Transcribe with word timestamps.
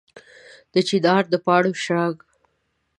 د 0.73 0.75
چنار 0.87 1.23
د 1.33 1.33
پاڼو 1.45 1.71
شرنګ 1.83 2.17